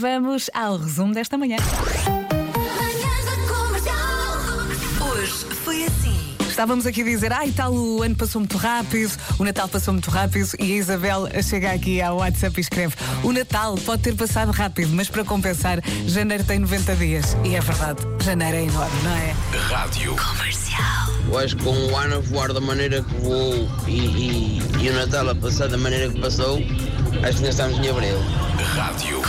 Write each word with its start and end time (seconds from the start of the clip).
vamos 0.00 0.48
ao 0.54 0.76
resumo 0.78 1.12
desta 1.14 1.36
manhã. 1.36 1.56
Comercial. 3.48 5.10
Hoje 5.12 5.32
foi 5.64 5.84
assim. 5.84 6.36
Estávamos 6.48 6.84
aqui 6.86 7.02
a 7.02 7.04
dizer, 7.04 7.32
ai 7.32 7.50
tal, 7.52 7.72
o 7.74 8.02
ano 8.02 8.14
passou 8.16 8.40
muito 8.40 8.56
rápido, 8.58 9.12
o 9.38 9.44
Natal 9.44 9.68
passou 9.68 9.92
muito 9.94 10.10
rápido 10.10 10.48
e 10.58 10.72
a 10.72 10.76
Isabel 10.76 11.28
chega 11.42 11.70
aqui 11.72 12.00
ao 12.02 12.16
WhatsApp 12.18 12.58
e 12.58 12.60
escreve: 12.60 12.94
O 13.22 13.32
Natal 13.32 13.76
pode 13.76 14.02
ter 14.02 14.14
passado 14.14 14.50
rápido, 14.52 14.90
mas 14.94 15.08
para 15.08 15.24
compensar, 15.24 15.80
janeiro 16.06 16.44
tem 16.44 16.58
90 16.58 16.96
dias. 16.96 17.36
E 17.44 17.54
é 17.54 17.60
verdade, 17.60 18.00
janeiro 18.22 18.56
é 18.56 18.62
enorme, 18.64 19.02
não 19.02 19.12
é? 19.12 19.34
Rádio. 19.72 20.16
Eu 21.30 21.38
acho 21.38 21.56
que 21.56 21.62
com 21.64 21.70
o 21.76 21.96
ano 21.96 22.16
a 22.16 22.20
voar 22.20 22.52
da 22.52 22.60
maneira 22.60 23.02
que 23.02 23.14
voou 23.20 23.68
e, 23.86 23.92
e- 23.92 24.62
e 24.80 24.88
o 24.90 24.94
Natal 24.94 25.28
a 25.28 25.34
passar 25.34 25.68
da 25.68 25.76
maneira 25.78 26.10
que 26.12 26.20
passou, 26.20 26.56
acho 26.58 26.64
que 26.64 27.24
ainda 27.26 27.48
estamos 27.50 27.78
em 27.78 27.88
abril. 27.88 28.18
Rádio. 28.74 29.20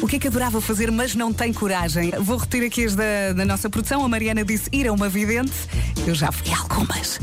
O 0.00 0.06
que 0.06 0.16
é 0.16 0.18
que 0.18 0.28
adorava 0.28 0.60
fazer, 0.60 0.90
mas 0.90 1.14
não 1.14 1.32
tem 1.32 1.52
coragem? 1.52 2.10
Vou 2.20 2.36
repetir 2.38 2.66
aqui 2.66 2.84
as 2.84 2.94
da, 2.94 3.32
da 3.34 3.44
nossa 3.44 3.68
produção. 3.68 4.04
A 4.04 4.08
Mariana 4.08 4.44
disse 4.44 4.68
ir 4.72 4.86
a 4.86 4.92
uma 4.92 5.08
vidente. 5.08 5.52
Eu 6.06 6.14
já 6.14 6.32
fui 6.32 6.52
algumas. 6.52 7.18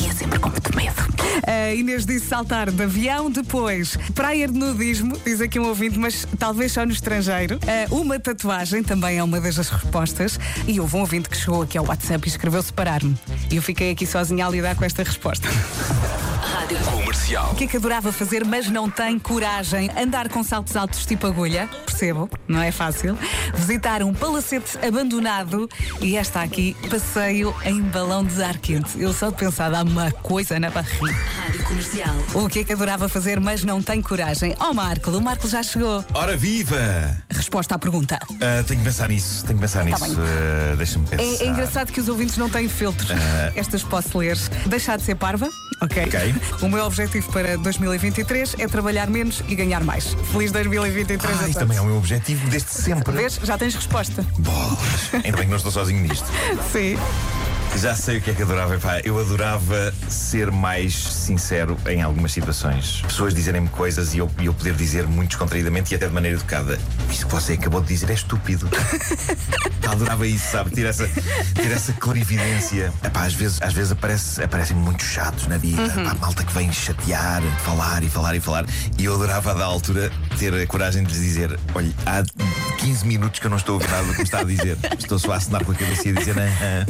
Ia 0.00 0.12
sempre 0.12 0.38
com 0.38 0.48
muito 0.48 0.76
medo. 0.76 1.02
A 1.46 1.74
Inês 1.74 2.06
disse 2.06 2.26
saltar 2.26 2.70
de 2.70 2.82
avião. 2.82 3.30
Depois, 3.30 3.96
praia 4.14 4.46
de 4.46 4.54
nudismo, 4.54 5.16
diz 5.24 5.40
aqui 5.40 5.58
um 5.58 5.66
ouvinte, 5.66 5.98
mas 5.98 6.26
talvez 6.38 6.72
só 6.72 6.84
no 6.84 6.92
estrangeiro. 6.92 7.58
Uma 7.90 8.20
tatuagem 8.20 8.82
também 8.82 9.18
é 9.18 9.24
uma 9.24 9.40
das 9.40 9.56
respostas. 9.56 10.38
E 10.68 10.78
houve 10.78 10.96
um 10.96 11.00
ouvinte 11.00 11.28
que 11.28 11.36
chegou 11.36 11.62
aqui 11.62 11.76
ao 11.76 11.86
WhatsApp 11.86 12.26
e 12.26 12.30
escreveu 12.30 12.62
separar-me. 12.62 13.18
E 13.50 13.56
eu 13.56 13.62
fiquei 13.62 13.90
aqui 13.90 14.06
sozinha 14.06 14.46
a 14.46 14.50
lidar 14.50 14.76
com 14.76 14.84
esta 14.84 15.02
resposta. 15.02 15.48
Comercial. 17.20 17.50
O 17.52 17.54
que 17.54 17.64
é 17.64 17.66
que 17.66 17.76
adorava 17.76 18.12
fazer, 18.12 18.44
mas 18.44 18.68
não 18.70 18.88
tem 18.88 19.18
coragem? 19.18 19.90
Andar 19.96 20.28
com 20.30 20.42
saltos 20.42 20.74
altos 20.74 21.04
tipo 21.04 21.26
agulha, 21.26 21.68
percebo, 21.84 22.30
não 22.48 22.62
é 22.62 22.72
fácil. 22.72 23.16
Visitar 23.54 24.02
um 24.02 24.14
palacete 24.14 24.78
abandonado 24.84 25.68
e 26.00 26.16
esta 26.16 26.40
aqui, 26.40 26.74
passeio 26.88 27.54
em 27.64 27.82
balão 27.82 28.24
de 28.24 28.42
ar 28.42 28.56
quente. 28.58 28.98
Eu 29.00 29.12
só 29.12 29.28
de 29.30 29.36
pensar, 29.36 29.70
dá 29.70 29.82
uma 29.82 30.10
coisa 30.10 30.58
na 30.58 30.70
barriga. 30.70 31.14
Rádio 31.36 31.62
Comercial. 31.64 32.14
O 32.34 32.48
que 32.48 32.60
é 32.60 32.64
que 32.64 32.72
adorava 32.72 33.08
fazer, 33.08 33.38
mas 33.38 33.64
não 33.64 33.82
tem 33.82 34.00
coragem? 34.00 34.54
Oh, 34.58 34.72
Marco, 34.72 35.10
o 35.10 35.20
Marco 35.20 35.46
já 35.46 35.62
chegou. 35.62 36.04
Ora 36.14 36.36
viva! 36.36 36.78
Resposta 37.30 37.74
à 37.74 37.78
pergunta. 37.78 38.18
Ah, 38.40 38.62
tenho 38.66 38.80
que 38.80 38.86
pensar 38.86 39.08
nisso, 39.08 39.44
tenho 39.44 39.58
que 39.58 39.62
pensar 39.62 39.84
nisso. 39.84 39.98
Tá 39.98 40.06
bem. 40.06 40.16
Ah, 40.72 40.76
Deixa-me 40.76 41.06
pensar. 41.06 41.22
É, 41.22 41.46
é 41.46 41.48
engraçado 41.50 41.92
que 41.92 42.00
os 42.00 42.08
ouvintes 42.08 42.36
não 42.38 42.48
têm 42.48 42.68
filtros. 42.68 43.10
Estas 43.54 43.82
posso 43.82 44.16
ler. 44.18 44.38
Deixar 44.66 44.96
de 44.96 45.02
ser 45.04 45.16
parva, 45.16 45.48
ok? 45.82 46.04
Ok. 46.04 46.34
O 46.62 46.68
meu 46.68 46.84
objetivo 46.84 47.09
para 47.32 47.56
2023 47.58 48.54
é 48.58 48.68
trabalhar 48.68 49.10
menos 49.10 49.42
e 49.48 49.54
ganhar 49.56 49.82
mais. 49.82 50.14
Feliz 50.32 50.52
2023 50.52 51.22
Ah, 51.24 51.34
a 51.34 51.38
todos. 51.40 51.54
também 51.56 51.76
é 51.76 51.80
o 51.80 51.84
meu 51.86 51.96
objetivo 51.96 52.48
desde 52.48 52.70
sempre. 52.70 53.12
Vês? 53.12 53.40
Já 53.42 53.58
tens 53.58 53.74
resposta. 53.74 54.24
Bolas. 54.38 55.10
Ainda 55.24 55.36
bem 55.36 55.44
que 55.46 55.50
não 55.50 55.56
estou 55.56 55.72
sozinho 55.72 56.00
nisto. 56.02 56.26
Sim. 56.72 56.96
Já 57.76 57.94
sei 57.94 58.18
o 58.18 58.20
que 58.20 58.30
é 58.30 58.34
que 58.34 58.42
adorava. 58.42 58.74
Epá, 58.74 59.00
eu 59.00 59.18
adorava 59.18 59.92
ser 60.08 60.50
mais 60.50 60.94
sincero 60.94 61.76
em 61.88 62.02
algumas 62.02 62.32
situações. 62.32 63.00
Pessoas 63.02 63.32
dizerem-me 63.34 63.68
coisas 63.68 64.12
e 64.12 64.18
eu, 64.18 64.30
eu 64.42 64.52
poder 64.52 64.74
dizer 64.74 65.06
muito 65.06 65.30
descontraídamente 65.30 65.94
e 65.94 65.96
até 65.96 66.06
de 66.06 66.12
maneira 66.12 66.36
educada. 66.36 66.78
Isto 67.10 67.26
que 67.26 67.32
você 67.32 67.54
acabou 67.54 67.80
de 67.80 67.88
dizer 67.88 68.10
é 68.10 68.14
estúpido. 68.14 68.68
Pá, 69.80 69.92
adorava 69.92 70.26
isso, 70.26 70.50
sabe? 70.50 70.70
Ter 70.70 70.84
essa, 70.84 71.08
ter 71.54 71.70
essa 71.70 71.92
clarividência. 71.94 72.92
Epá, 73.02 73.24
às 73.24 73.34
vezes, 73.34 73.62
às 73.62 73.72
vezes 73.72 73.92
aparece, 73.92 74.42
aparecem 74.42 74.76
muito 74.76 75.02
chatos 75.02 75.46
na 75.46 75.56
vida. 75.56 75.88
Pá, 75.88 76.14
malta 76.20 76.44
que 76.44 76.52
vem 76.52 76.70
chatear, 76.72 77.42
falar 77.64 78.02
e 78.02 78.10
falar 78.10 78.34
e 78.34 78.40
falar. 78.40 78.66
E 78.98 79.04
eu 79.04 79.14
adorava, 79.14 79.54
da 79.54 79.64
altura, 79.64 80.10
ter 80.38 80.52
a 80.54 80.66
coragem 80.66 81.02
de 81.02 81.12
lhes 81.12 81.22
dizer: 81.22 81.58
olha, 81.74 81.92
há 82.04 82.22
15 82.80 83.06
minutos 83.06 83.38
que 83.40 83.46
eu 83.46 83.50
não 83.50 83.58
estou 83.58 83.74
a 83.74 83.76
ouvir 83.76 83.90
nada 83.90 84.04
do 84.04 84.12
que 84.12 84.18
me 84.18 84.24
está 84.24 84.40
a 84.40 84.44
dizer. 84.44 84.76
Estou 84.98 85.18
só 85.18 85.32
a 85.32 85.36
assinar 85.36 85.64
com 85.64 85.72
a 85.72 85.74
cabeça 85.74 86.08
e 86.08 86.12
a 86.12 86.14
dizer: 86.14 86.36
"Aham." 86.38 86.86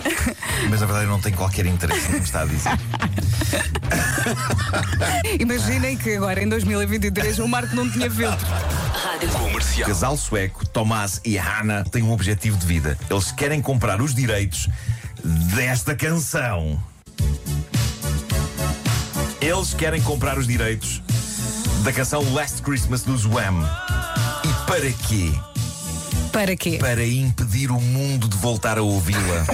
Mas 0.70 0.80
na 0.80 0.86
verdade 0.86 1.06
eu 1.06 1.10
não 1.10 1.20
tenho 1.20 1.36
qualquer 1.36 1.66
interesse 1.66 2.02
no 2.06 2.12
que 2.14 2.18
me 2.20 2.24
está 2.24 2.42
a 2.42 2.46
dizer. 2.46 2.70
Imaginem 5.40 5.96
que 5.96 6.14
agora, 6.16 6.42
em 6.42 6.48
2023, 6.48 7.38
o 7.40 7.48
Marco 7.48 7.74
não 7.74 7.90
tinha 7.90 8.10
filtro. 8.10 8.46
Rádio 8.46 9.28
O 9.28 9.32
Comercial. 9.32 9.88
casal 9.88 10.16
sueco, 10.16 10.66
Tomás 10.66 11.20
e 11.24 11.36
Hannah, 11.36 11.84
têm 11.84 12.02
um 12.02 12.12
objetivo 12.12 12.56
de 12.56 12.66
vida. 12.66 12.96
Eles 13.10 13.32
querem 13.32 13.60
comprar 13.60 14.00
os 14.00 14.14
direitos 14.14 14.68
desta 15.24 15.94
canção. 15.94 16.80
Eles 19.40 19.74
querem 19.74 20.00
comprar 20.02 20.38
os 20.38 20.46
direitos 20.46 21.02
da 21.82 21.92
canção 21.92 22.22
Last 22.34 22.62
Christmas 22.62 23.02
dos 23.02 23.24
Wham. 23.24 23.68
E 24.44 24.66
para 24.66 24.90
quê? 25.08 25.32
Para 26.40 26.56
quê? 26.56 26.78
Para 26.80 27.04
impedir 27.04 27.70
o 27.70 27.78
mundo 27.78 28.26
de 28.26 28.34
voltar 28.38 28.78
a 28.78 28.82
ouvi-la. 28.82 29.44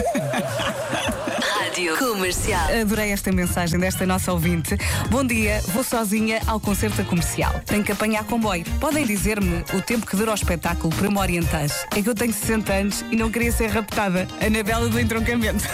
Rádio 1.58 1.96
Comercial. 1.98 2.64
Adorei 2.80 3.10
esta 3.10 3.32
mensagem 3.32 3.80
desta 3.80 4.06
nossa 4.06 4.32
ouvinte. 4.32 4.78
Bom 5.10 5.24
dia, 5.24 5.60
vou 5.74 5.82
sozinha 5.82 6.40
ao 6.46 6.60
concerto 6.60 7.04
comercial. 7.04 7.60
Tenho 7.66 7.82
que 7.82 7.90
apanhar 7.90 8.22
comboio. 8.22 8.64
Podem 8.78 9.04
dizer-me 9.04 9.64
o 9.74 9.82
tempo 9.82 10.06
que 10.06 10.14
dura 10.14 10.30
o 10.30 10.34
espetáculo 10.34 10.94
para 10.94 11.10
me 11.10 11.18
orientar? 11.18 11.66
É 11.90 12.00
que 12.00 12.08
eu 12.08 12.14
tenho 12.14 12.32
60 12.32 12.72
anos 12.72 13.04
e 13.10 13.16
não 13.16 13.32
queria 13.32 13.50
ser 13.50 13.66
raptada. 13.66 14.28
Anabela 14.40 14.88
do 14.88 15.00
entroncamento. 15.00 15.64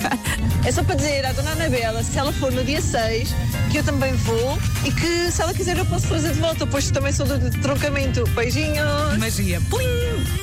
É 0.62 0.70
só 0.70 0.84
para 0.84 0.94
dizer 0.94 1.24
à 1.24 1.32
dona 1.32 1.52
Anabela, 1.52 2.02
se 2.02 2.18
ela 2.18 2.30
for 2.34 2.52
no 2.52 2.62
dia 2.62 2.82
6, 2.82 3.34
que 3.70 3.78
eu 3.78 3.82
também 3.82 4.12
vou 4.12 4.58
e 4.84 4.92
que 4.92 5.30
se 5.30 5.40
ela 5.40 5.54
quiser 5.54 5.78
eu 5.78 5.86
posso 5.86 6.06
trazer 6.06 6.34
de 6.34 6.38
volta, 6.38 6.66
pois 6.66 6.90
também 6.90 7.12
sou 7.12 7.24
do 7.24 7.50
troncamento. 7.62 8.24
Beijinhos! 8.34 9.16
Magia. 9.18 9.58
Plim! 9.70 9.86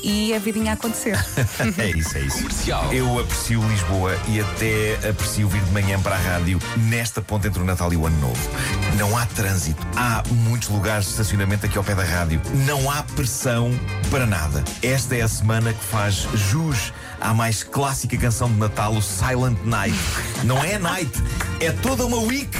E 0.02 0.34
a 0.34 0.40
vidinha 0.40 0.72
a 0.72 0.74
acontecer. 0.74 1.18
É 1.78 1.90
isso, 1.92 2.18
é 2.18 2.22
isso. 2.22 2.38
Comercial. 2.38 2.94
Eu 2.94 3.20
aprecio 3.20 3.62
Lisboa 3.68 4.18
e 4.28 4.40
até 4.40 5.10
aprecio 5.10 5.48
vir 5.48 5.62
de 5.62 5.72
manhã 5.72 6.00
para 6.02 6.16
a 6.16 6.20
rádio 6.20 6.60
nesta 6.78 7.22
ponte 7.22 7.48
entre 7.48 7.62
o 7.62 7.66
Natal 7.66 7.92
e 7.94 7.98
o 7.98 8.06
Ano 8.06 8.20
Novo. 8.20 8.50
Não 8.96 9.16
há 9.18 9.26
trânsito, 9.26 9.86
há 9.96 10.24
muitos 10.32 10.70
lugares 10.70 11.06
de 11.06 11.12
estacionamento 11.12 11.66
aqui 11.66 11.78
ao 11.78 11.84
pé 11.84 11.94
da 11.96 12.04
rádio. 12.04 12.42
Não 12.66 12.90
há 12.90 13.04
pressão 13.04 13.72
para 14.10 14.26
nada. 14.26 14.64
Esta 14.82 15.16
é 15.16 15.22
a 15.22 15.28
semana 15.28 15.74
que 15.74 15.84
faz 15.84 16.28
jus 16.34 16.94
à 17.20 17.34
mais 17.34 17.64
clássica 17.64 18.18
canção 18.18 18.50
de 18.50 18.58
Natal, 18.58 18.94
o 18.94 19.02
Silent 19.02 19.58
Night. 19.64 19.98
Não 20.44 20.64
é 20.64 20.80
Night, 20.80 21.12
é 21.60 21.72
toda 21.72 22.06
uma 22.06 22.18
week. 22.20 22.58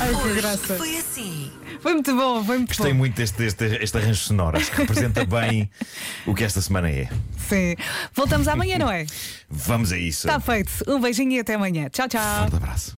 Ai, 0.00 0.10
que 0.10 0.16
Hoje 0.16 0.40
graça. 0.40 0.76
foi 0.76 0.96
assim. 0.98 1.35
Foi 1.86 1.94
muito 1.94 2.16
bom, 2.16 2.42
foi 2.44 2.56
muito 2.56 2.70
Gostei 2.70 2.90
bom. 2.90 2.98
muito 2.98 3.14
deste, 3.14 3.38
deste 3.38 3.64
este 3.64 3.96
arranjo 3.96 4.20
sonoro, 4.20 4.56
acho 4.56 4.72
que 4.72 4.78
representa 4.78 5.22
bem 5.40 5.70
o 6.26 6.34
que 6.34 6.42
esta 6.42 6.60
semana 6.60 6.90
é. 6.90 7.08
Sim. 7.48 7.76
Voltamos 8.12 8.48
amanhã, 8.48 8.76
não 8.76 8.90
é? 8.90 9.06
Vamos 9.48 9.92
a 9.92 9.96
isso. 9.96 10.26
Está 10.26 10.40
feito. 10.40 10.72
Um 10.88 11.00
beijinho 11.00 11.30
e 11.30 11.38
até 11.38 11.54
amanhã. 11.54 11.88
Tchau, 11.88 12.08
tchau. 12.08 12.40
Forte 12.40 12.56
abraço. 12.56 12.92